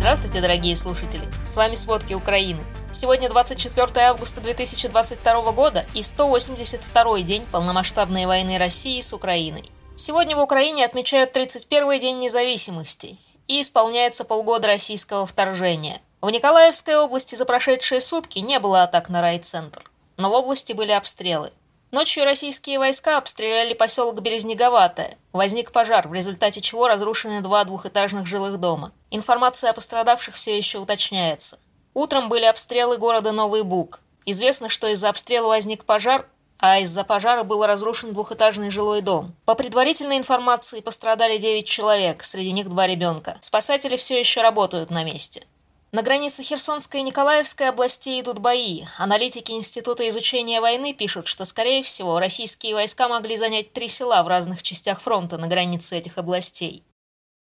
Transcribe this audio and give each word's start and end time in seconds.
Здравствуйте, 0.00 0.40
дорогие 0.40 0.76
слушатели! 0.76 1.28
С 1.44 1.58
вами 1.58 1.74
«Сводки 1.74 2.14
Украины». 2.14 2.64
Сегодня 2.90 3.28
24 3.28 4.06
августа 4.06 4.40
2022 4.40 5.52
года 5.52 5.84
и 5.92 6.00
182 6.00 7.20
день 7.20 7.44
полномасштабной 7.44 8.24
войны 8.24 8.56
России 8.56 8.98
с 8.98 9.12
Украиной. 9.12 9.70
Сегодня 9.96 10.38
в 10.38 10.40
Украине 10.40 10.86
отмечают 10.86 11.32
31 11.32 11.98
день 11.98 12.16
независимости 12.16 13.18
и 13.46 13.60
исполняется 13.60 14.24
полгода 14.24 14.68
российского 14.68 15.26
вторжения. 15.26 16.00
В 16.22 16.30
Николаевской 16.30 16.96
области 16.96 17.34
за 17.34 17.44
прошедшие 17.44 18.00
сутки 18.00 18.38
не 18.38 18.58
было 18.58 18.84
атак 18.84 19.10
на 19.10 19.20
райцентр, 19.20 19.82
но 20.16 20.30
в 20.30 20.32
области 20.32 20.72
были 20.72 20.92
обстрелы. 20.92 21.52
Ночью 21.90 22.24
российские 22.24 22.78
войска 22.78 23.18
обстреляли 23.18 23.74
поселок 23.74 24.20
Березнеговатое. 24.20 25.18
Возник 25.32 25.72
пожар, 25.72 26.06
в 26.06 26.14
результате 26.14 26.60
чего 26.60 26.86
разрушены 26.86 27.40
два 27.40 27.64
двухэтажных 27.64 28.26
жилых 28.26 28.60
дома. 28.60 28.92
Информация 29.10 29.70
о 29.70 29.74
пострадавших 29.74 30.36
все 30.36 30.56
еще 30.56 30.78
уточняется. 30.78 31.58
Утром 31.92 32.28
были 32.28 32.44
обстрелы 32.44 32.96
города 32.96 33.32
Новый 33.32 33.64
Буг. 33.64 34.00
Известно, 34.24 34.68
что 34.68 34.86
из-за 34.86 35.08
обстрела 35.08 35.48
возник 35.48 35.84
пожар, 35.84 36.28
а 36.60 36.78
из-за 36.78 37.02
пожара 37.02 37.42
был 37.42 37.66
разрушен 37.66 38.12
двухэтажный 38.12 38.70
жилой 38.70 39.00
дом. 39.00 39.34
По 39.44 39.56
предварительной 39.56 40.18
информации 40.18 40.80
пострадали 40.80 41.38
9 41.38 41.66
человек, 41.66 42.22
среди 42.22 42.52
них 42.52 42.68
два 42.68 42.86
ребенка. 42.86 43.36
Спасатели 43.40 43.96
все 43.96 44.16
еще 44.16 44.42
работают 44.42 44.90
на 44.90 45.02
месте. 45.02 45.44
На 45.92 46.02
границе 46.02 46.44
Херсонской 46.44 47.00
и 47.00 47.02
Николаевской 47.02 47.68
областей 47.68 48.20
идут 48.20 48.38
бои. 48.38 48.84
Аналитики 48.96 49.50
Института 49.50 50.08
изучения 50.08 50.60
войны 50.60 50.94
пишут, 50.94 51.26
что, 51.26 51.44
скорее 51.44 51.82
всего, 51.82 52.20
российские 52.20 52.74
войска 52.74 53.08
могли 53.08 53.36
занять 53.36 53.72
три 53.72 53.88
села 53.88 54.22
в 54.22 54.28
разных 54.28 54.62
частях 54.62 55.00
фронта 55.00 55.36
на 55.36 55.48
границе 55.48 55.98
этих 55.98 56.16
областей. 56.16 56.84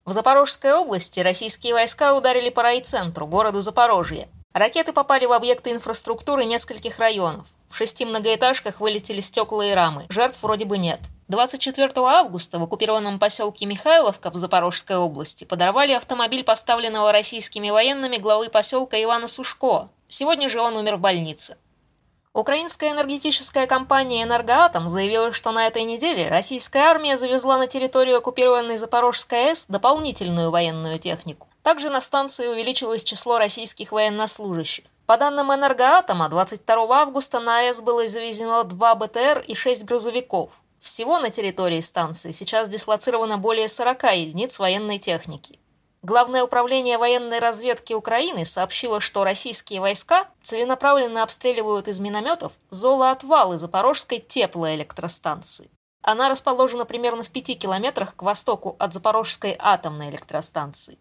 В 0.03 0.13
Запорожской 0.13 0.73
области 0.73 1.20
российские 1.20 1.73
войска 1.73 2.16
ударили 2.16 2.49
по 2.49 2.63
райцентру, 2.63 3.27
городу 3.27 3.62
Запорожье. 3.62 4.27
Ракеты 4.53 4.94
попали 4.94 5.26
в 5.26 5.31
объекты 5.31 5.71
инфраструктуры 5.71 6.44
нескольких 6.44 6.97
районов. 6.97 7.53
В 7.69 7.78
шести 7.78 8.03
многоэтажках 8.03 8.80
вылетели 8.80 9.19
стекла 9.19 9.64
и 9.64 9.73
рамы. 9.73 10.05
Жертв 10.09 10.42
вроде 10.42 10.66
бы 10.66 10.80
нет. 10.80 11.00
24 11.28 11.92
августа 11.97 12.58
в 12.58 12.64
оккупированном 12.64 13.20
поселке 13.20 13.67
Михайловка 13.67 14.31
в 14.31 14.36
Запорожской 14.36 14.97
области 14.97 15.44
подорвали 15.44 15.92
автомобиль, 15.92 16.44
поставленного 16.44 17.11
российскими 17.11 17.70
военными 17.70 18.17
главы 18.17 18.50
поселка 18.50 19.02
Ивана 19.02 19.27
Сушко. 19.27 19.89
Сегодня 20.08 20.50
же 20.50 20.59
он 20.59 20.75
умер 20.75 20.95
в 20.95 21.02
больнице. 21.02 21.55
Украинская 22.33 22.94
энергетическая 22.94 23.67
компания 23.67 24.23
«Энергоатом» 24.23 24.88
заявила, 24.88 25.33
что 25.33 25.52
на 25.52 25.67
этой 25.67 25.83
неделе 25.83 26.27
российская 26.27 26.80
армия 26.80 27.17
завезла 27.17 27.58
на 27.58 27.67
территорию 27.67 28.17
оккупированной 28.17 28.77
Запорожской 28.77 29.50
АЭС 29.50 29.67
дополнительную 29.67 30.50
военную 30.50 30.97
технику. 30.97 31.48
Также 31.70 31.92
на 31.92 32.02
станции 32.02 32.48
увеличилось 32.48 33.03
число 33.03 33.38
российских 33.38 33.92
военнослужащих. 33.92 34.86
По 35.06 35.17
данным 35.17 35.53
«Энергоатома», 35.53 36.28
22 36.28 37.00
августа 37.00 37.39
на 37.39 37.59
АЭС 37.59 37.81
было 37.81 38.08
завезено 38.08 38.64
2 38.64 38.95
БТР 38.95 39.45
и 39.48 39.53
6 39.53 39.86
грузовиков. 39.86 40.64
Всего 40.80 41.20
на 41.20 41.30
территории 41.30 41.80
станции 41.81 42.31
сейчас 42.31 42.70
дислоцировано 42.70 43.38
более 43.38 43.67
40 43.67 44.03
единиц 44.16 44.58
военной 44.58 44.98
техники. 44.98 45.59
Главное 46.02 46.44
управление 46.44 46.98
военной 46.98 47.38
разведки 47.38 47.94
Украины 47.94 48.45
сообщило, 48.45 49.00
что 49.00 49.23
российские 49.23 49.80
войска 49.80 50.28
целенаправленно 50.42 51.22
обстреливают 51.22 51.88
из 51.88 52.00
минометов 52.00 52.54
золоотвалы 52.72 53.59
Запорожской 53.59 54.17
теплоэлектростанции. 54.17 55.70
Она 56.02 56.30
расположена 56.30 56.86
примерно 56.86 57.22
в 57.22 57.30
5 57.30 57.59
километрах 57.59 58.16
к 58.16 58.23
востоку 58.23 58.76
от 58.80 58.92
Запорожской 58.92 59.56
атомной 59.59 60.09
электростанции. 60.09 60.98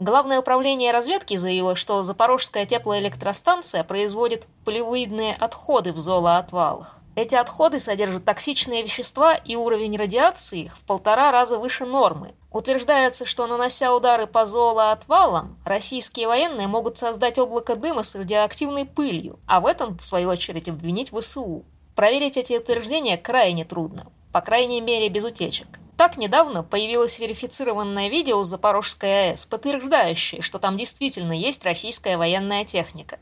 Главное 0.00 0.40
управление 0.40 0.92
разведки 0.92 1.36
заявило, 1.36 1.76
что 1.76 2.02
Запорожская 2.02 2.64
теплоэлектростанция 2.64 3.84
производит 3.84 4.48
полевоидные 4.64 5.34
отходы 5.34 5.92
в 5.92 5.98
золоотвалах. 5.98 6.96
Эти 7.16 7.34
отходы 7.34 7.78
содержат 7.78 8.24
токсичные 8.24 8.82
вещества 8.82 9.34
и 9.34 9.56
уровень 9.56 9.98
радиации 9.98 10.60
их 10.62 10.78
в 10.78 10.84
полтора 10.84 11.30
раза 11.30 11.58
выше 11.58 11.84
нормы. 11.84 12.32
Утверждается, 12.50 13.26
что 13.26 13.46
нанося 13.46 13.94
удары 13.94 14.26
по 14.26 14.46
золоотвалам, 14.46 15.58
российские 15.66 16.28
военные 16.28 16.66
могут 16.66 16.96
создать 16.96 17.38
облако 17.38 17.76
дыма 17.76 18.02
с 18.02 18.14
радиоактивной 18.14 18.86
пылью, 18.86 19.38
а 19.46 19.60
в 19.60 19.66
этом, 19.66 19.98
в 19.98 20.06
свою 20.06 20.30
очередь, 20.30 20.70
обвинить 20.70 21.10
ВСУ. 21.12 21.62
Проверить 21.94 22.38
эти 22.38 22.56
утверждения 22.56 23.18
крайне 23.18 23.66
трудно, 23.66 24.06
по 24.32 24.40
крайней 24.40 24.80
мере 24.80 25.10
без 25.10 25.26
утечек. 25.26 25.79
Так 26.00 26.16
недавно 26.16 26.62
появилось 26.62 27.18
верифицированное 27.18 28.08
видео 28.08 28.42
с 28.42 28.48
Запорожской 28.48 29.32
АЭС, 29.32 29.44
подтверждающее, 29.44 30.40
что 30.40 30.58
там 30.58 30.78
действительно 30.78 31.32
есть 31.32 31.62
российская 31.66 32.16
военная 32.16 32.64
техника. 32.64 33.18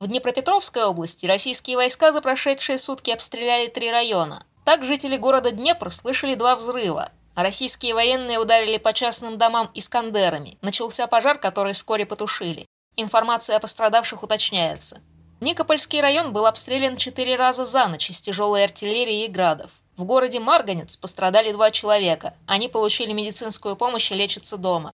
В 0.00 0.06
Днепропетровской 0.06 0.82
области 0.84 1.26
российские 1.26 1.76
войска 1.76 2.10
за 2.10 2.22
прошедшие 2.22 2.78
сутки 2.78 3.10
обстреляли 3.10 3.66
три 3.66 3.90
района. 3.90 4.46
Так 4.64 4.82
жители 4.82 5.18
города 5.18 5.50
Днепр 5.50 5.90
слышали 5.90 6.34
два 6.36 6.56
взрыва. 6.56 7.10
Российские 7.34 7.92
военные 7.92 8.38
ударили 8.38 8.78
по 8.78 8.94
частным 8.94 9.36
домам 9.36 9.70
искандерами. 9.74 10.56
Начался 10.62 11.06
пожар, 11.06 11.36
который 11.36 11.74
вскоре 11.74 12.06
потушили. 12.06 12.64
Информация 12.96 13.56
о 13.56 13.60
пострадавших 13.60 14.22
уточняется. 14.22 15.02
Никопольский 15.42 16.00
район 16.00 16.32
был 16.32 16.46
обстрелян 16.46 16.96
четыре 16.96 17.36
раза 17.36 17.66
за 17.66 17.88
ночь 17.88 18.08
из 18.08 18.22
тяжелой 18.22 18.64
артиллерии 18.64 19.26
и 19.26 19.28
градов. 19.28 19.82
В 20.00 20.06
городе 20.06 20.40
Марганец 20.40 20.96
пострадали 20.96 21.52
два 21.52 21.70
человека. 21.70 22.32
Они 22.46 22.70
получили 22.70 23.12
медицинскую 23.12 23.76
помощь 23.76 24.10
и 24.10 24.14
лечатся 24.14 24.56
дома. 24.56 24.92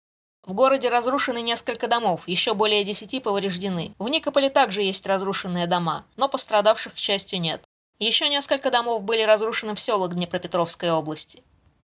В 0.46 0.54
городе 0.54 0.88
разрушены 0.90 1.42
несколько 1.42 1.88
домов, 1.88 2.28
еще 2.28 2.54
более 2.54 2.84
десяти 2.84 3.18
повреждены. 3.18 3.96
В 3.98 4.08
Никополе 4.08 4.48
также 4.48 4.82
есть 4.82 5.04
разрушенные 5.04 5.66
дома, 5.66 6.04
но 6.14 6.28
пострадавших, 6.28 6.94
к 6.94 6.98
счастью, 6.98 7.40
нет. 7.40 7.62
Еще 7.98 8.28
несколько 8.28 8.70
домов 8.70 9.02
были 9.02 9.22
разрушены 9.22 9.74
в 9.74 9.80
селах 9.80 10.14
Днепропетровской 10.14 10.92
области. 10.92 11.42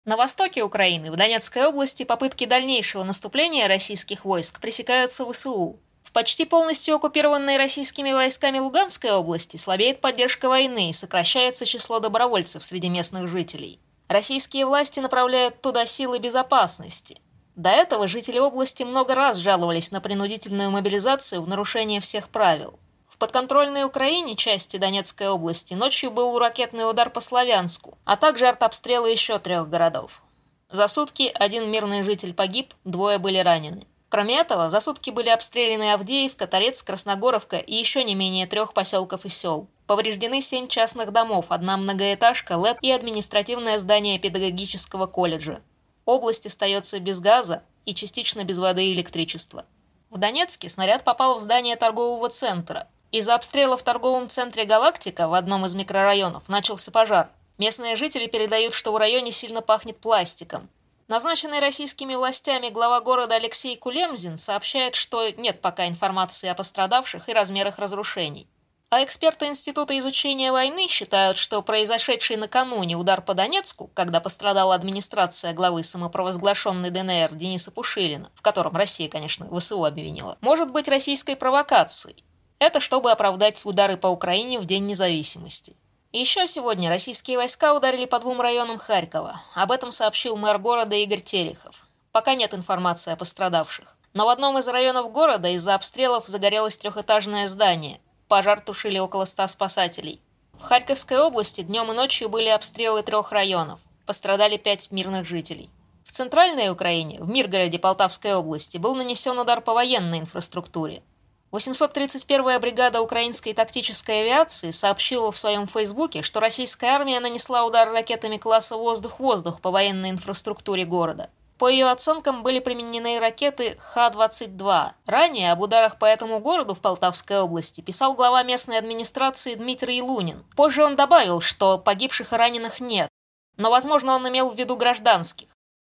На 0.07 0.17
востоке 0.17 0.63
Украины, 0.63 1.13
в 1.13 1.17
Донецкой 1.17 1.67
области, 1.67 2.05
попытки 2.05 2.47
дальнейшего 2.47 3.05
наступления 3.05 3.69
российских 3.69 4.25
войск 4.25 4.59
пресекаются 4.59 5.31
ВСУ. 5.31 5.77
Почти 6.13 6.45
полностью 6.45 6.97
оккупированной 6.97 7.57
российскими 7.57 8.13
войсками 8.13 8.59
Луганской 8.59 9.13
области 9.13 9.57
слабеет 9.57 10.03
поддержка 10.03 10.49
войны 10.49 10.91
и 10.91 10.93
сокращается 10.93 11.65
число 11.65 12.01
добровольцев 12.01 12.63
среди 12.63 12.91
местных 12.91 13.29
жителей. 13.29 13.81
Российские 14.09 14.67
власти 14.67 15.01
направляют 15.01 15.63
туда 15.63 15.87
силы 15.87 16.19
безопасности. 16.19 17.19
До 17.57 17.71
этого 17.71 18.09
жители 18.09 18.39
области 18.39 18.83
много 18.83 19.15
раз 19.15 19.39
жаловались 19.39 19.91
на 19.91 20.03
принудительную 20.03 20.71
мобилизацию 20.71 21.41
в 21.41 21.49
нарушение 21.49 22.01
всех 22.01 22.29
правил. 22.29 22.79
В 23.09 23.17
подконтрольной 23.17 23.85
Украине 23.85 24.37
части 24.37 24.77
Донецкой 24.77 25.29
области 25.29 25.73
ночью 25.73 26.11
был 26.11 26.39
ракетный 26.39 26.89
удар 26.89 27.09
по 27.09 27.21
Славянску, 27.21 27.97
а 28.05 28.17
также 28.17 28.49
артобстрелы 28.49 29.11
еще 29.11 29.39
трех 29.39 29.71
городов. 29.71 30.23
За 30.71 30.89
сутки 30.89 31.31
один 31.35 31.71
мирный 31.71 32.03
житель 32.03 32.35
погиб, 32.35 32.75
двое 32.85 33.17
были 33.19 33.39
ранены. 33.39 33.87
Кроме 34.13 34.37
этого, 34.37 34.69
за 34.69 34.81
сутки 34.81 35.09
были 35.09 35.31
обстреляны 35.31 35.95
Авдеевка, 35.95 36.47
Торец, 36.47 36.83
Красногоровка 36.83 37.57
и 37.57 37.75
еще 37.75 38.05
не 38.05 38.15
менее 38.15 38.47
трех 38.47 38.75
поселков 38.75 39.25
и 39.25 39.31
сел. 39.31 39.69
Повреждены 39.87 40.43
семь 40.43 40.69
частных 40.69 41.13
домов, 41.13 41.47
одна 41.49 41.79
многоэтажка, 41.79 42.59
ЛЭП 42.59 42.77
и 42.83 42.93
административное 42.93 43.79
здание 43.79 44.19
педагогического 44.19 45.07
колледжа. 45.07 45.63
Область 46.05 46.45
остается 46.45 47.01
без 47.01 47.21
газа 47.21 47.63
и 47.87 47.95
частично 47.95 48.45
без 48.45 48.59
воды 48.59 48.85
и 48.85 48.93
электричества. 48.93 49.65
В 50.11 50.19
Донецке 50.19 50.69
снаряд 50.69 51.05
попал 51.05 51.37
в 51.37 51.41
здание 51.41 51.77
торгового 51.77 52.29
центра. 52.29 52.89
Из-за 53.13 53.35
обстрела 53.35 53.79
в 53.79 53.83
торговом 53.83 54.29
центре 54.29 54.67
«Галактика» 54.67 55.27
в 55.27 55.33
одном 55.33 55.65
из 55.65 55.75
микрорайонов 55.75 56.51
начался 56.51 56.91
пожар. 56.91 57.31
Местные 57.57 57.97
жители 57.97 58.27
передают, 58.27 58.75
что 58.75 58.93
в 58.93 58.99
районе 58.99 59.31
сильно 59.31 59.63
пахнет 59.63 59.97
пластиком. 59.97 60.69
Назначенный 61.13 61.61
российскими 61.61 62.15
властями 62.15 62.71
глава 62.71 63.03
города 63.03 63.35
Алексей 63.35 63.77
Кулемзин 63.77 64.39
сообщает, 64.39 64.95
что 64.95 65.29
нет 65.29 65.61
пока 65.61 65.87
информации 65.87 66.49
о 66.49 66.55
пострадавших 66.55 67.29
и 67.29 67.35
размерах 67.35 67.79
разрушений. 67.79 68.49
А 68.89 69.05
эксперты 69.05 69.45
Института 69.45 69.99
изучения 69.99 70.51
войны 70.53 70.89
считают, 70.89 71.37
что 71.37 71.61
произошедший 71.61 72.37
накануне 72.37 72.97
удар 72.97 73.21
по 73.21 73.35
Донецку, 73.35 73.91
когда 73.93 74.23
пострадала 74.23 74.75
администрация 74.75 75.53
главы 75.53 75.83
самопровозглашенной 75.83 76.89
ДНР 76.89 77.35
Дениса 77.35 77.71
Пушилина, 77.71 78.31
в 78.35 78.41
котором 78.41 78.75
Россия, 78.75 79.11
конечно, 79.11 79.47
ВСУ 79.55 79.85
обвинила, 79.85 80.39
может 80.41 80.73
быть 80.73 80.89
российской 80.89 81.37
провокацией. 81.37 82.25
Это 82.59 82.81
чтобы 82.81 83.11
оправдать 83.11 83.67
удары 83.67 83.99
по 83.99 84.07
Украине 84.07 84.59
в 84.59 84.65
День 84.65 84.87
независимости. 84.87 85.77
Еще 86.19 86.47
сегодня 86.47 86.89
российские 86.89 87.39
войска 87.39 87.75
ударили 87.75 88.05
по 88.05 88.19
двум 88.19 88.41
районам 88.41 88.79
Харькова. 88.79 89.41
Об 89.55 89.73
этом 89.73 89.91
сообщил 89.91 90.37
мэр 90.37 90.59
города 90.59 90.97
Игорь 90.97 91.23
Терехов. 91.23 91.87
Пока 92.11 92.35
нет 92.35 92.55
информации 92.55 93.13
о 93.13 93.17
пострадавших. 93.17 93.97
Но 94.13 94.27
в 94.27 94.29
одном 94.29 94.59
из 94.59 94.69
районов 94.69 95.11
города 95.11 95.49
из-за 95.49 95.75
обстрелов 95.75 96.27
загорелось 96.27 96.79
трехэтажное 96.79 97.47
здание– 97.49 98.01
Пожар 98.33 98.63
тушили 98.63 98.99
около 98.99 99.27
ста 99.27 99.47
спасателей. 99.47 100.19
В 100.55 100.63
Харьковской 100.63 101.19
области 101.19 101.61
днем 101.61 101.93
и 101.93 101.95
ночью 101.95 102.31
были 102.31 102.49
обстрелы 102.49 103.03
трех 103.03 103.31
районов. 103.31 103.81
Пострадали 104.07 104.57
пять 104.57 104.91
мирных 104.91 105.27
жителей. 105.27 105.69
В 106.03 106.13
центральной 106.13 106.71
Украине, 106.71 107.19
в 107.21 107.29
Миргороде 107.29 107.79
Полтавской 107.79 108.35
области, 108.35 108.79
был 108.79 108.95
нанесен 108.95 109.39
удар 109.39 109.61
по 109.61 109.75
военной 109.75 110.21
инфраструктуре. 110.21 111.03
831-я 111.53 112.59
бригада 112.59 113.03
украинской 113.03 113.53
тактической 113.53 114.23
авиации 114.23 114.71
сообщила 114.71 115.31
в 115.31 115.37
своем 115.37 115.67
фейсбуке, 115.67 116.23
что 116.23 116.41
российская 116.41 116.93
армия 116.93 117.21
нанесла 117.21 117.67
удар 117.67 117.93
ракетами 117.93 118.39
класса 118.39 118.79
«Воздух-воздух» 118.79 119.61
по 119.61 119.71
военной 119.71 120.11
инфраструктуре 120.11 120.87
города. 120.87 121.29
По 121.59 121.69
ее 121.69 121.91
оценкам 121.91 122.43
были 122.43 122.59
применены 122.59 123.21
ракеты 123.21 123.77
Х-22. 123.79 124.93
Ранее 125.05 125.53
об 125.53 125.61
ударах 125.61 125.99
по 125.99 126.07
этому 126.07 126.39
городу 126.39 126.73
в 126.73 126.81
Полтавской 126.81 127.41
области 127.41 127.83
писал 127.83 128.15
глава 128.15 128.43
местной 128.43 128.79
администрации 128.79 129.55
Дмитрий 129.55 130.01
Лунин. 130.01 130.45
Позже 130.57 130.83
он 130.83 130.97
добавил, 130.97 131.43
что 131.43 131.77
погибших 131.77 132.33
и 132.33 132.37
раненых 132.37 132.81
нет, 132.81 133.11
но, 133.59 133.71
возможно, 133.71 134.15
он 134.15 134.27
имел 134.27 134.49
в 134.49 134.59
виду 134.59 134.77
гражданских. 134.77 135.49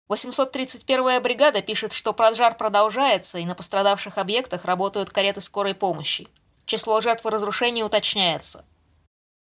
831-я 0.09 1.19
бригада 1.19 1.61
пишет, 1.61 1.91
что 1.91 2.13
пожар 2.13 2.55
продолжается 2.55 3.39
и 3.39 3.45
на 3.45 3.55
пострадавших 3.55 4.17
объектах 4.17 4.65
работают 4.65 5.09
кареты 5.09 5.41
скорой 5.41 5.73
помощи. 5.73 6.27
Число 6.65 7.01
жертв 7.01 7.25
разрушений 7.25 7.83
уточняется. 7.83 8.65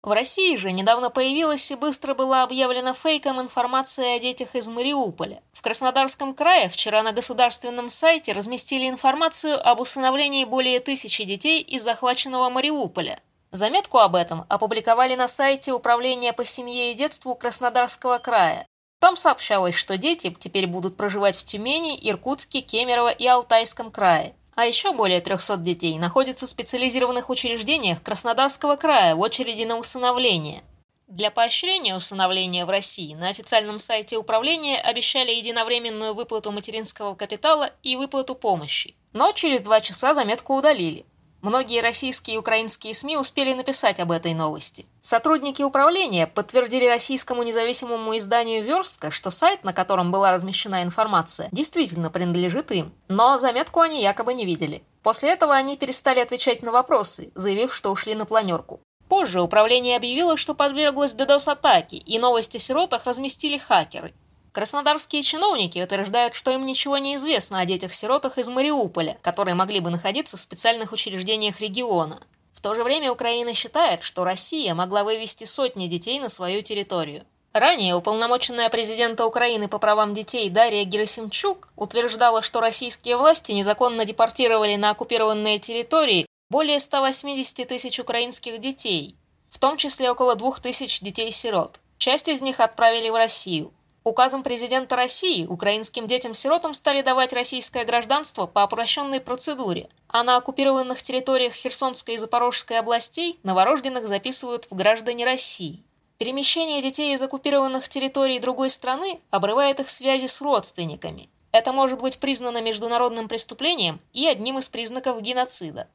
В 0.02 0.12
России 0.12 0.56
же 0.56 0.72
недавно 0.72 1.10
появилась 1.10 1.70
и 1.72 1.76
быстро 1.76 2.14
была 2.14 2.44
объявлена 2.44 2.94
фейком 2.94 3.42
информация 3.42 4.16
о 4.16 4.20
детях 4.20 4.56
из 4.56 4.70
Мариуполя. 4.70 5.44
В 5.52 5.62
Краснодарском 5.62 6.34
крае 6.34 6.70
вчера 6.70 7.04
на 7.04 7.12
государственном 7.12 7.90
сайте 7.90 8.32
разместили 8.32 8.88
информацию 8.88 9.60
об 9.68 9.82
усыновлении 9.82 10.46
более 10.46 10.80
тысячи 10.80 11.26
детей 11.26 11.62
из 11.62 11.84
захваченного 11.84 12.50
Мариуполя. 12.50 13.20
Заметку 13.52 13.98
об 13.98 14.16
этом 14.16 14.46
опубликовали 14.48 15.16
на 15.16 15.28
сайте 15.28 15.74
Управления 15.74 16.32
по 16.32 16.46
семье 16.46 16.92
и 16.92 16.96
детству 16.96 17.36
Краснодарского 17.36 18.20
края. 18.20 18.66
Там 19.00 19.16
сообщалось, 19.16 19.76
что 19.76 19.98
дети 19.98 20.36
теперь 20.38 20.68
будут 20.68 20.98
проживать 20.98 21.38
в 21.38 21.46
Тюмени, 21.46 21.98
Иркутске, 22.02 22.60
Кемерово 22.60 23.10
и 23.10 23.26
Алтайском 23.26 23.92
крае. 23.92 24.36
А 24.56 24.66
еще 24.66 24.92
более 24.92 25.22
300 25.22 25.56
детей 25.58 25.98
находятся 25.98 26.46
в 26.46 26.50
специализированных 26.50 27.30
учреждениях 27.30 28.04
Краснодарского 28.04 28.76
края 28.76 29.16
в 29.16 29.22
очереди 29.22 29.64
на 29.64 29.78
усыновление. 29.78 30.64
Для 31.08 31.32
поощрения 31.32 31.96
усыновления 31.96 32.66
в 32.66 32.70
России 32.70 33.16
на 33.16 33.30
официальном 33.30 33.80
сайте 33.80 34.18
управления 34.18 34.80
обещали 34.80 35.32
единовременную 35.32 36.14
выплату 36.14 36.52
материнского 36.52 37.16
капитала 37.16 37.72
и 37.84 37.96
выплату 37.96 38.36
помощи. 38.36 38.96
Но 39.14 39.32
через 39.32 39.62
два 39.62 39.80
часа 39.80 40.14
заметку 40.14 40.56
удалили. 40.56 41.06
Многие 41.42 41.82
российские 41.82 42.36
и 42.36 42.38
украинские 42.38 42.94
СМИ 42.94 43.18
успели 43.18 43.54
написать 43.54 44.02
об 44.02 44.12
этой 44.12 44.34
новости. 44.34 44.86
Сотрудники 45.00 45.62
управления 45.62 46.28
подтвердили 46.28 46.86
российскому 46.86 47.44
независимому 47.44 48.18
изданию 48.18 48.62
«Верстка», 48.62 49.10
что 49.10 49.32
сайт, 49.32 49.64
на 49.64 49.72
котором 49.72 50.12
была 50.12 50.32
размещена 50.32 50.84
информация, 50.84 51.48
действительно 51.54 52.10
принадлежит 52.10 52.72
им, 52.72 52.92
но 53.08 53.38
заметку 53.38 53.80
они 53.80 54.02
якобы 54.02 54.34
не 54.34 54.46
видели. 54.46 54.84
После 55.02 55.30
этого 55.30 55.56
они 55.56 55.78
перестали 55.78 56.20
отвечать 56.20 56.62
на 56.62 56.74
вопросы, 56.74 57.32
заявив, 57.36 57.74
что 57.74 57.92
ушли 57.92 58.16
на 58.16 58.26
планерку. 58.26 58.82
Позже 59.08 59.42
управление 59.42 59.96
объявило, 59.96 60.36
что 60.36 60.54
подверглось 60.54 61.16
DDoS-атаке, 61.16 61.98
и 61.98 62.20
новости 62.20 62.58
о 62.58 62.60
сиротах 62.60 63.06
разместили 63.06 63.58
хакеры. 63.58 64.14
Краснодарские 64.52 65.22
чиновники 65.22 65.80
утверждают, 65.80 66.34
что 66.34 66.52
им 66.52 66.66
ничего 66.66 66.98
не 66.98 67.16
известно 67.16 67.60
о 67.60 67.66
детях-сиротах 67.66 68.40
из 68.40 68.50
Мариуполя, 68.50 69.18
которые 69.22 69.54
могли 69.54 69.80
бы 69.80 69.92
находиться 69.92 70.38
в 70.38 70.42
специальных 70.42 70.92
учреждениях 70.92 71.62
региона. 71.62 72.20
В 72.52 72.62
то 72.62 72.74
же 72.74 72.84
время 72.84 73.12
Украина 73.12 73.54
считает, 73.54 74.04
что 74.04 74.24
Россия 74.24 74.74
могла 74.74 75.04
вывести 75.04 75.44
сотни 75.44 75.88
детей 75.88 76.20
на 76.20 76.30
свою 76.30 76.62
территорию. 76.62 77.26
Ранее 77.54 77.96
уполномоченная 77.96 78.70
президента 78.70 79.26
Украины 79.26 79.68
по 79.68 79.80
правам 79.80 80.14
детей 80.14 80.50
Дарья 80.50 80.84
Герасимчук 80.84 81.70
утверждала, 81.76 82.42
что 82.42 82.60
российские 82.60 83.18
власти 83.18 83.52
незаконно 83.52 84.04
депортировали 84.04 84.76
на 84.76 84.92
оккупированные 84.92 85.60
территории 85.60 86.26
более 86.50 86.80
180 86.80 87.68
тысяч 87.68 88.00
украинских 88.00 88.60
детей, 88.60 89.16
в 89.50 89.60
том 89.60 89.78
числе 89.78 90.12
около 90.12 90.36
2000 90.36 91.04
детей-сирот. 91.04 91.80
Часть 91.98 92.28
из 92.28 92.42
них 92.42 92.60
отправили 92.60 93.10
в 93.10 93.16
Россию. 93.16 93.72
Указом 94.10 94.42
президента 94.42 94.96
России 94.96 95.46
украинским 95.46 96.08
детям-сиротам 96.08 96.74
стали 96.74 97.04
давать 97.04 97.32
российское 97.32 97.86
гражданство 97.86 98.48
по 98.48 98.64
упрощенной 98.64 99.20
процедуре, 99.20 99.88
а 100.08 100.24
на 100.24 100.38
оккупированных 100.38 101.04
территориях 101.04 101.54
Херсонской 101.54 102.16
и 102.16 102.18
Запорожской 102.18 102.80
областей 102.80 103.40
новорожденных 103.44 104.08
записывают 104.08 104.66
в 104.72 104.74
граждане 104.74 105.26
России. 105.26 105.84
Перемещение 106.18 106.82
детей 106.82 107.14
из 107.14 107.22
оккупированных 107.22 107.88
территорий 107.88 108.40
другой 108.40 108.72
страны 108.72 109.20
обрывает 109.30 109.80
их 109.80 109.92
связи 109.92 110.26
с 110.26 110.42
родственниками. 110.42 111.30
Это 111.52 111.72
может 111.72 112.02
быть 112.02 112.20
признано 112.20 112.64
международным 112.64 113.28
преступлением 113.28 114.02
и 114.12 114.26
одним 114.26 114.58
из 114.58 114.70
признаков 114.70 115.22
геноцида. 115.22 115.88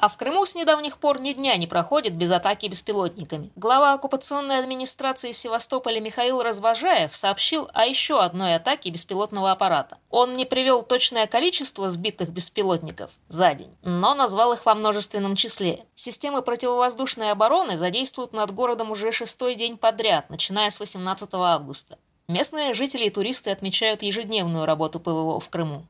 А 0.00 0.08
в 0.08 0.16
Крыму 0.16 0.46
с 0.46 0.54
недавних 0.54 0.96
пор 0.96 1.20
ни 1.20 1.34
дня 1.34 1.54
не 1.58 1.66
проходит 1.66 2.14
без 2.14 2.30
атаки 2.30 2.68
беспилотниками. 2.68 3.50
Глава 3.54 3.92
оккупационной 3.92 4.58
администрации 4.58 5.30
Севастополя 5.30 6.00
Михаил 6.00 6.40
Развожаев 6.40 7.14
сообщил 7.14 7.68
о 7.74 7.84
еще 7.84 8.18
одной 8.18 8.54
атаке 8.54 8.88
беспилотного 8.88 9.50
аппарата. 9.50 9.98
Он 10.08 10.32
не 10.32 10.46
привел 10.46 10.82
точное 10.82 11.26
количество 11.26 11.90
сбитых 11.90 12.30
беспилотников 12.30 13.10
за 13.28 13.52
день, 13.52 13.76
но 13.82 14.14
назвал 14.14 14.54
их 14.54 14.64
во 14.64 14.74
множественном 14.74 15.34
числе. 15.34 15.84
Системы 15.94 16.40
противовоздушной 16.40 17.30
обороны 17.30 17.76
задействуют 17.76 18.32
над 18.32 18.52
городом 18.52 18.90
уже 18.92 19.12
шестой 19.12 19.54
день 19.54 19.76
подряд, 19.76 20.30
начиная 20.30 20.70
с 20.70 20.80
18 20.80 21.28
августа. 21.34 21.98
Местные 22.26 22.72
жители 22.72 23.04
и 23.04 23.10
туристы 23.10 23.50
отмечают 23.50 24.00
ежедневную 24.00 24.64
работу 24.64 24.98
ПВО 24.98 25.40
в 25.40 25.50
Крыму. 25.50 25.84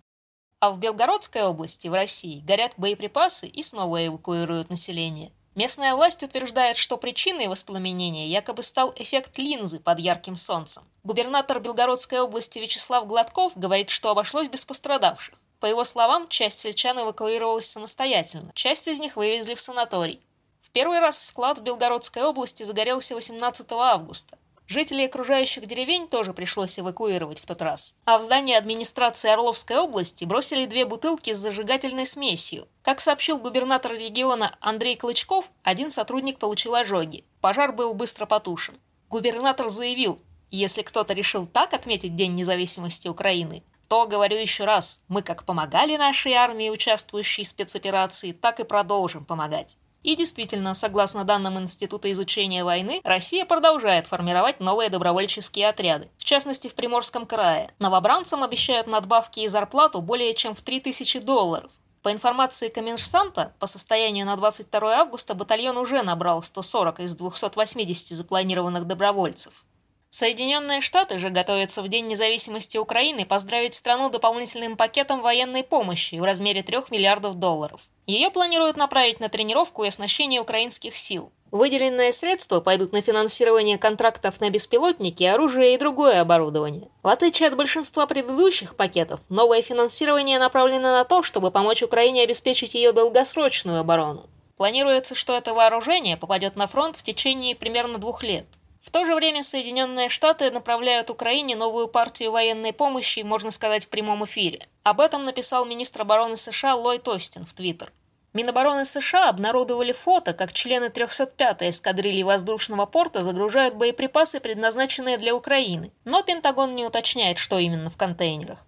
А 0.60 0.70
в 0.70 0.78
Белгородской 0.78 1.42
области, 1.42 1.88
в 1.88 1.94
России, 1.94 2.40
горят 2.40 2.72
боеприпасы 2.76 3.46
и 3.46 3.62
снова 3.62 4.06
эвакуируют 4.06 4.68
население. 4.68 5.32
Местная 5.54 5.94
власть 5.94 6.22
утверждает, 6.22 6.76
что 6.76 6.98
причиной 6.98 7.48
воспламенения 7.48 8.26
якобы 8.26 8.62
стал 8.62 8.92
эффект 8.96 9.38
линзы 9.38 9.80
под 9.80 9.98
ярким 9.98 10.36
солнцем. 10.36 10.84
Губернатор 11.02 11.60
Белгородской 11.60 12.20
области 12.20 12.58
Вячеслав 12.58 13.06
Гладков 13.06 13.56
говорит, 13.56 13.88
что 13.88 14.10
обошлось 14.10 14.48
без 14.48 14.66
пострадавших. 14.66 15.34
По 15.60 15.66
его 15.66 15.82
словам, 15.82 16.28
часть 16.28 16.58
сельчан 16.58 17.00
эвакуировалась 17.00 17.66
самостоятельно, 17.66 18.52
часть 18.54 18.86
из 18.86 19.00
них 19.00 19.16
вывезли 19.16 19.54
в 19.54 19.60
санаторий. 19.60 20.20
В 20.60 20.68
первый 20.68 21.00
раз 21.00 21.24
склад 21.24 21.58
в 21.58 21.62
Белгородской 21.62 22.22
области 22.22 22.64
загорелся 22.64 23.14
18 23.14 23.72
августа. 23.72 24.36
Жителей 24.70 25.06
окружающих 25.06 25.66
деревень 25.66 26.06
тоже 26.06 26.32
пришлось 26.32 26.78
эвакуировать 26.78 27.40
в 27.40 27.46
тот 27.46 27.60
раз. 27.60 27.96
А 28.04 28.18
в 28.18 28.22
здании 28.22 28.54
администрации 28.54 29.28
Орловской 29.28 29.76
области 29.76 30.24
бросили 30.24 30.64
две 30.64 30.84
бутылки 30.84 31.32
с 31.32 31.38
зажигательной 31.38 32.06
смесью. 32.06 32.68
Как 32.82 33.00
сообщил 33.00 33.38
губернатор 33.38 33.92
региона 33.94 34.56
Андрей 34.60 34.94
Клычков, 34.94 35.50
один 35.64 35.90
сотрудник 35.90 36.38
получил 36.38 36.76
ожоги. 36.76 37.24
Пожар 37.40 37.72
был 37.72 37.94
быстро 37.94 38.26
потушен. 38.26 38.76
Губернатор 39.08 39.70
заявил, 39.70 40.20
если 40.52 40.82
кто-то 40.82 41.14
решил 41.14 41.46
так 41.46 41.74
отметить 41.74 42.14
День 42.14 42.34
независимости 42.34 43.08
Украины, 43.08 43.64
то, 43.88 44.06
говорю 44.06 44.36
еще 44.36 44.66
раз, 44.66 45.02
мы 45.08 45.22
как 45.22 45.44
помогали 45.44 45.96
нашей 45.96 46.34
армии, 46.34 46.70
участвующей 46.70 47.42
в 47.42 47.48
спецоперации, 47.48 48.30
так 48.30 48.60
и 48.60 48.64
продолжим 48.64 49.24
помогать. 49.24 49.78
И 50.02 50.16
действительно, 50.16 50.72
согласно 50.74 51.24
данным 51.24 51.58
Института 51.58 52.10
изучения 52.12 52.64
войны, 52.64 53.00
Россия 53.04 53.44
продолжает 53.44 54.06
формировать 54.06 54.60
новые 54.60 54.88
добровольческие 54.88 55.68
отряды. 55.68 56.08
В 56.16 56.24
частности, 56.24 56.68
в 56.68 56.74
Приморском 56.74 57.26
крае. 57.26 57.74
Новобранцам 57.78 58.42
обещают 58.42 58.86
надбавки 58.86 59.40
и 59.40 59.48
зарплату 59.48 60.00
более 60.00 60.32
чем 60.32 60.54
в 60.54 60.62
3000 60.62 61.20
долларов. 61.20 61.70
По 62.02 62.10
информации 62.12 62.70
коммерсанта, 62.70 63.52
по 63.58 63.66
состоянию 63.66 64.24
на 64.24 64.34
22 64.36 65.00
августа 65.00 65.34
батальон 65.34 65.76
уже 65.76 66.02
набрал 66.02 66.42
140 66.42 67.00
из 67.00 67.14
280 67.14 68.16
запланированных 68.16 68.86
добровольцев. 68.86 69.66
Соединенные 70.12 70.80
Штаты 70.80 71.18
же 71.18 71.30
готовятся 71.30 71.82
в 71.82 71.88
День 71.88 72.08
независимости 72.08 72.76
Украины 72.76 73.24
поздравить 73.24 73.74
страну 73.74 74.10
дополнительным 74.10 74.76
пакетом 74.76 75.22
военной 75.22 75.62
помощи 75.62 76.16
в 76.16 76.24
размере 76.24 76.64
3 76.64 76.78
миллиардов 76.90 77.36
долларов. 77.36 77.88
Ее 78.08 78.30
планируют 78.30 78.76
направить 78.76 79.20
на 79.20 79.28
тренировку 79.28 79.84
и 79.84 79.86
оснащение 79.86 80.40
украинских 80.40 80.96
сил. 80.96 81.30
Выделенные 81.52 82.10
средства 82.10 82.60
пойдут 82.60 82.92
на 82.92 83.02
финансирование 83.02 83.78
контрактов 83.78 84.40
на 84.40 84.50
беспилотники, 84.50 85.22
оружие 85.22 85.74
и 85.74 85.78
другое 85.78 86.20
оборудование. 86.20 86.88
В 87.04 87.08
отличие 87.08 87.48
от 87.48 87.56
большинства 87.56 88.04
предыдущих 88.06 88.74
пакетов, 88.74 89.20
новое 89.28 89.62
финансирование 89.62 90.40
направлено 90.40 90.90
на 90.90 91.04
то, 91.04 91.22
чтобы 91.22 91.52
помочь 91.52 91.84
Украине 91.84 92.22
обеспечить 92.22 92.74
ее 92.74 92.90
долгосрочную 92.90 93.78
оборону. 93.78 94.28
Планируется, 94.56 95.14
что 95.14 95.36
это 95.36 95.54
вооружение 95.54 96.16
попадет 96.16 96.56
на 96.56 96.66
фронт 96.66 96.96
в 96.96 97.02
течение 97.04 97.54
примерно 97.54 97.98
двух 97.98 98.24
лет. 98.24 98.46
В 98.80 98.90
то 98.90 99.04
же 99.04 99.14
время 99.14 99.42
Соединенные 99.42 100.08
Штаты 100.08 100.50
направляют 100.50 101.10
Украине 101.10 101.54
новую 101.54 101.86
партию 101.86 102.32
военной 102.32 102.72
помощи, 102.72 103.20
можно 103.20 103.50
сказать, 103.50 103.84
в 103.84 103.90
прямом 103.90 104.24
эфире. 104.24 104.68
Об 104.84 105.00
этом 105.00 105.22
написал 105.22 105.66
министр 105.66 106.02
обороны 106.02 106.34
США 106.36 106.74
Ллойд 106.76 107.06
Остин 107.06 107.44
в 107.44 107.52
Твиттер. 107.52 107.92
Минобороны 108.32 108.84
США 108.84 109.28
обнародовали 109.28 109.92
фото, 109.92 110.32
как 110.32 110.52
члены 110.52 110.86
305-й 110.86 111.70
эскадрильи 111.70 112.22
воздушного 112.22 112.86
порта 112.86 113.22
загружают 113.22 113.74
боеприпасы, 113.74 114.40
предназначенные 114.40 115.18
для 115.18 115.34
Украины, 115.34 115.92
но 116.04 116.22
Пентагон 116.22 116.74
не 116.74 116.86
уточняет, 116.86 117.38
что 117.38 117.58
именно 117.58 117.90
в 117.90 117.96
контейнерах. 117.96 118.66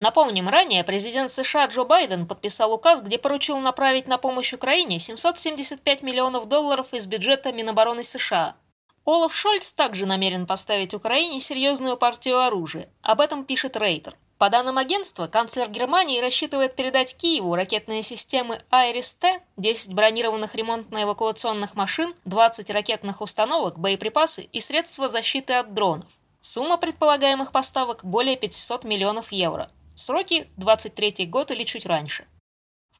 Напомним, 0.00 0.48
ранее 0.48 0.84
президент 0.84 1.30
США 1.30 1.66
Джо 1.66 1.84
Байден 1.84 2.26
подписал 2.26 2.74
указ, 2.74 3.02
где 3.02 3.18
поручил 3.18 3.58
направить 3.58 4.08
на 4.08 4.18
помощь 4.18 4.52
Украине 4.52 4.98
775 4.98 6.02
миллионов 6.02 6.48
долларов 6.48 6.92
из 6.92 7.06
бюджета 7.06 7.50
Минобороны 7.52 8.02
США. 8.02 8.56
Олаф 9.04 9.34
Шольц 9.34 9.72
также 9.72 10.06
намерен 10.06 10.46
поставить 10.46 10.94
Украине 10.94 11.40
серьезную 11.40 11.96
партию 11.96 12.38
оружия. 12.38 12.88
Об 13.02 13.20
этом 13.20 13.44
пишет 13.44 13.76
Рейтер. 13.76 14.16
По 14.38 14.48
данным 14.48 14.78
агентства, 14.78 15.26
канцлер 15.26 15.68
Германии 15.68 16.20
рассчитывает 16.20 16.76
передать 16.76 17.16
Киеву 17.16 17.54
ракетные 17.56 18.02
системы 18.02 18.60
Айрис-Т, 18.70 19.40
10 19.56 19.94
бронированных 19.94 20.54
ремонтно-эвакуационных 20.54 21.74
машин, 21.74 22.14
20 22.26 22.70
ракетных 22.70 23.20
установок, 23.20 23.78
боеприпасы 23.78 24.44
и 24.52 24.60
средства 24.60 25.08
защиты 25.08 25.54
от 25.54 25.74
дронов. 25.74 26.06
Сумма 26.40 26.76
предполагаемых 26.76 27.50
поставок 27.50 28.04
более 28.04 28.36
500 28.36 28.84
миллионов 28.84 29.32
евро. 29.32 29.68
Сроки– 29.94 30.48
23 30.56 31.26
год 31.26 31.50
или 31.50 31.64
чуть 31.64 31.86
раньше. 31.86 32.24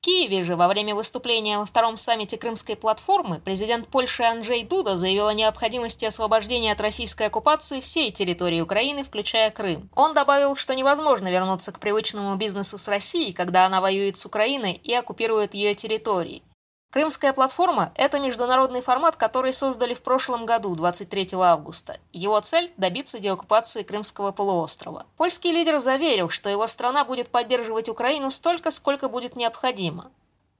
Киеве 0.04 0.42
же 0.42 0.56
во 0.56 0.66
время 0.66 0.96
выступления 0.96 1.58
во 1.58 1.64
втором 1.64 1.96
саммите 1.96 2.36
Крымской 2.36 2.74
платформы 2.74 3.38
президент 3.38 3.86
Польши 3.86 4.24
Анджей 4.24 4.64
Дуда 4.64 4.96
заявил 4.96 5.28
о 5.28 5.32
необходимости 5.32 6.04
освобождения 6.04 6.72
от 6.72 6.80
российской 6.80 7.28
оккупации 7.28 7.78
всей 7.78 8.10
территории 8.10 8.60
Украины, 8.60 9.04
включая 9.04 9.52
Крым. 9.52 9.88
Он 9.94 10.12
добавил, 10.12 10.56
что 10.56 10.74
невозможно 10.74 11.30
вернуться 11.30 11.70
к 11.70 11.78
привычному 11.78 12.34
бизнесу 12.34 12.78
с 12.78 12.88
Россией, 12.88 13.32
когда 13.32 13.64
она 13.64 13.80
воюет 13.80 14.16
с 14.16 14.26
Украиной 14.26 14.72
и 14.72 14.92
оккупирует 14.92 15.54
ее 15.54 15.72
территории. 15.74 16.42
Крымская 16.92 17.32
платформа– 17.32 17.90
это 17.94 18.20
международный 18.20 18.82
формат, 18.82 19.16
который 19.16 19.54
создали 19.54 19.94
в 19.94 20.02
прошлом 20.02 20.44
году, 20.44 20.74
23 20.76 21.28
августа. 21.36 21.96
Его 22.12 22.38
цель– 22.40 22.70
добиться 22.76 23.18
деоккупации 23.18 23.82
Крымского 23.82 24.30
полуострова. 24.30 25.06
Польский 25.16 25.52
лидер 25.52 25.78
заверил, 25.78 26.28
что 26.28 26.50
его 26.50 26.66
страна 26.66 27.06
будет 27.06 27.30
поддерживать 27.30 27.88
Украину 27.88 28.30
столько, 28.30 28.70
сколько 28.70 29.08
будет 29.08 29.36
необходимо. 29.36 30.10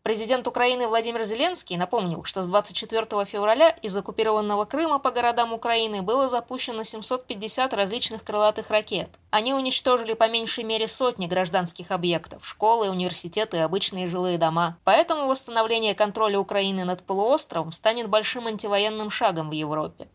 Президент 0.03 0.49
Украины 0.49 0.89
Владимир 0.89 1.23
Зеленский 1.23 1.77
напомнил, 1.77 2.25
что 2.25 2.43
с 2.43 2.49
24 2.49 3.25
февраля 3.25 3.69
из 3.83 3.97
оккупированного 3.97 4.65
Крыма 4.65 4.99
по 4.99 5.13
городам 5.13 5.53
Украины 5.53 6.03
было 6.03 6.29
запущено 6.29 6.83
750 6.83 7.73
различных 7.73 8.25
крылатых 8.25 8.71
ракет. 8.71 9.11
Они 9.31 9.55
уничтожили 9.55 10.15
по 10.15 10.29
меньшей 10.29 10.65
мере 10.65 10.89
сотни 10.89 11.29
гражданских 11.29 11.93
объектов– 11.93 12.45
школы, 12.49 12.91
университеты 12.91 13.59
обычные 13.59 14.09
жилые 14.09 14.39
дома. 14.39 14.77
Поэтому 14.83 15.29
восстановление 15.29 15.95
контроля 15.95 16.41
Украины 16.41 16.83
над 16.83 17.05
полуостровом 17.05 17.71
станет 17.71 18.09
большим 18.09 18.49
антивоенным 18.49 19.09
шагом 19.09 19.51
в 19.51 19.53
Европе. 19.53 20.09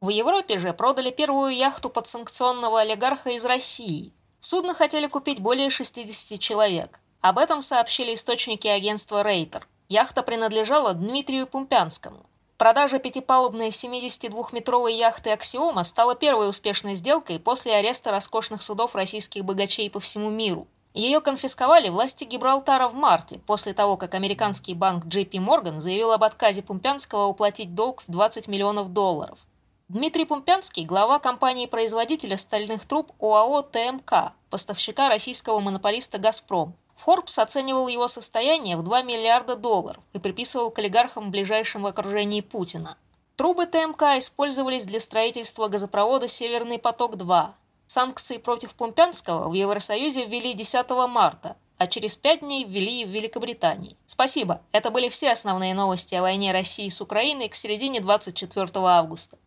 В 0.00 0.08
Европе 0.08 0.58
же 0.58 0.72
продали 0.72 1.10
первую 1.10 1.54
яхту 1.54 1.90
подсанкционного 1.90 2.80
олигарха 2.80 3.28
из 3.28 3.44
России. 3.44 4.14
Судно 4.40 4.72
хотели 4.72 5.06
купить 5.06 5.40
более 5.40 5.68
60 5.68 6.40
человек. 6.40 7.01
Об 7.22 7.38
этом 7.38 7.60
сообщили 7.60 8.14
источники 8.14 8.66
агентства 8.66 9.22
Рейтер. 9.22 9.68
Яхта 9.88 10.24
принадлежала 10.24 10.92
Дмитрию 10.92 11.46
Пумпянскому. 11.46 12.26
Продажа 12.58 12.98
пятипалубной 12.98 13.68
72-метровой 13.68 14.94
яхты 14.94 15.30
«Аксиома» 15.30 15.84
стала 15.84 16.16
первой 16.16 16.48
успешной 16.48 16.96
сделкой 16.96 17.38
после 17.38 17.76
ареста 17.76 18.10
роскошных 18.10 18.60
судов 18.60 18.96
российских 18.96 19.44
богачей 19.44 19.88
по 19.88 20.00
всему 20.00 20.30
миру. 20.30 20.66
Ее 20.94 21.20
конфисковали 21.20 21.90
власти 21.90 22.24
Гибралтара 22.24 22.88
в 22.88 22.94
марте, 22.94 23.38
после 23.46 23.72
того, 23.72 23.96
как 23.96 24.14
американский 24.14 24.74
банк 24.74 25.04
JP 25.04 25.30
Morgan 25.30 25.78
заявил 25.78 26.10
об 26.10 26.24
отказе 26.24 26.62
Пумпянского 26.62 27.26
уплатить 27.26 27.76
долг 27.76 28.02
в 28.02 28.10
20 28.10 28.48
миллионов 28.48 28.92
долларов. 28.92 29.46
Дмитрий 29.88 30.24
Пумпянский– 30.24 30.84
глава 30.86 31.20
компании-производителя 31.20 32.36
стальных 32.36 32.84
труб 32.84 33.12
ОАО 33.20 33.62
«ТМК», 33.62 34.32
поставщика 34.50 35.08
российского 35.08 35.60
монополиста 35.60 36.18
«Газпром», 36.18 36.74
Forbes 37.04 37.40
оценивал 37.40 37.88
его 37.88 38.08
состояние 38.08 38.76
в 38.76 38.82
2 38.82 39.02
миллиарда 39.02 39.56
долларов 39.56 40.02
и 40.12 40.18
приписывал 40.18 40.70
к 40.70 40.78
олигархам 40.78 41.28
в 41.28 41.30
ближайшем 41.30 41.86
окружении 41.86 42.40
Путина. 42.40 42.96
Трубы 43.36 43.66
ТМК 43.66 44.18
использовались 44.18 44.84
для 44.84 45.00
строительства 45.00 45.68
газопровода 45.68 46.28
«Северный 46.28 46.78
поток-2». 46.78 47.46
Санкции 47.86 48.38
против 48.38 48.74
Пумпянского 48.74 49.48
в 49.48 49.52
Евросоюзе 49.52 50.26
ввели 50.26 50.54
10 50.54 50.88
марта, 51.08 51.56
а 51.78 51.86
через 51.86 52.16
пять 52.16 52.40
дней 52.40 52.64
ввели 52.64 53.02
и 53.02 53.04
в 53.04 53.08
Великобритании. 53.08 53.96
Спасибо. 54.06 54.62
Это 54.70 54.90
были 54.90 55.08
все 55.08 55.32
основные 55.32 55.74
новости 55.74 56.14
о 56.14 56.22
войне 56.22 56.52
России 56.52 56.88
с 56.88 57.00
Украиной 57.00 57.48
к 57.48 57.54
середине 57.54 58.00
24 58.00 58.68
августа. 58.74 59.38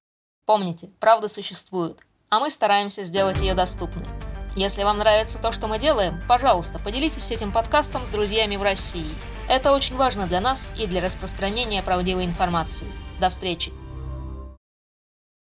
Помните, 0.45 0.89
правда 0.99 1.27
существует, 1.27 1.97
а 2.29 2.39
мы 2.39 2.49
стараемся 2.49 3.03
сделать 3.03 3.41
ее 3.41 3.53
доступной. 3.53 4.05
Если 4.55 4.83
вам 4.83 4.97
нравится 4.97 5.37
то, 5.37 5.51
что 5.51 5.67
мы 5.67 5.79
делаем, 5.79 6.21
пожалуйста, 6.29 6.79
поделитесь 6.79 7.31
этим 7.31 7.51
подкастом 7.51 8.05
с 8.05 8.09
друзьями 8.09 8.55
в 8.55 8.63
России. 8.63 9.13
Это 9.49 9.73
очень 9.73 9.97
важно 9.97 10.27
для 10.27 10.39
нас 10.39 10.69
и 10.77 10.87
для 10.87 11.01
распространения 11.01 11.83
правдивой 11.83 12.23
информации. 12.23 12.87
До 13.19 13.29
встречи! 13.29 13.73